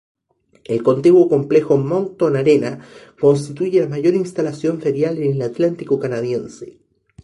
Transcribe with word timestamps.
El 0.63 0.81
contiguo 0.81 1.29
complejo 1.29 1.77
Moncton 1.77 2.35
Arena 2.35 2.83
constituye 3.19 3.81
la 3.81 3.87
mayor 3.87 4.15
instalación 4.15 4.81
ferial 4.81 5.19
en 5.19 5.33
el 5.33 5.41
Atlántico 5.43 5.99
canadiense. 5.99 6.79